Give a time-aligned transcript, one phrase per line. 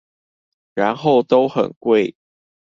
[0.73, 2.15] 然後都很貴！